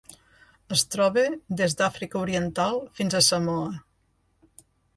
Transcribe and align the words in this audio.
Es 0.75 0.83
troba 0.93 1.25
des 1.59 1.75
d'Àfrica 1.81 2.19
Oriental 2.23 2.81
fins 3.01 3.19
a 3.21 3.25
Samoa. 3.29 3.71